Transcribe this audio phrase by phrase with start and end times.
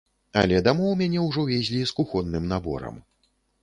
[0.41, 2.95] Але дамоў мяне ўжо везлі з кухонным наборам.